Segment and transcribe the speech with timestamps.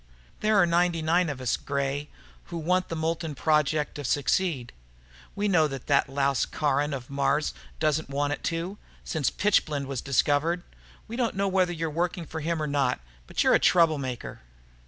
[0.39, 2.09] "There are ninety nine of us, Gray,
[2.45, 4.73] who want the Moulton Project to succeed.
[5.35, 10.01] We know that that louse Caron of Mars doesn't want it to, since pitchblende was
[10.01, 10.63] discovered.
[11.07, 14.41] We don't know whether you're working for him or not, but you're a troublemaker.